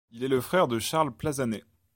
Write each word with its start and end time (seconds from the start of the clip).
Il 0.09 0.23
est 0.23 0.27
le 0.27 0.41
frère 0.41 0.67
de 0.67 0.79
Charles 0.79 1.15
Plazanet. 1.15 1.63